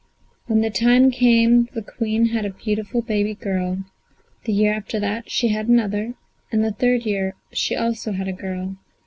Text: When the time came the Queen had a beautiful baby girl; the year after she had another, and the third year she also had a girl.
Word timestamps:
When 0.47 0.61
the 0.61 0.71
time 0.71 1.11
came 1.11 1.69
the 1.75 1.83
Queen 1.83 2.29
had 2.29 2.43
a 2.43 2.49
beautiful 2.49 3.03
baby 3.03 3.35
girl; 3.35 3.83
the 4.45 4.51
year 4.51 4.73
after 4.73 5.21
she 5.27 5.49
had 5.49 5.67
another, 5.67 6.15
and 6.51 6.63
the 6.65 6.71
third 6.71 7.05
year 7.05 7.35
she 7.53 7.75
also 7.75 8.11
had 8.13 8.27
a 8.27 8.33
girl. 8.33 8.77